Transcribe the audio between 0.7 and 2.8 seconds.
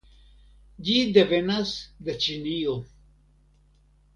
Ĝi devenas de Ĉinio.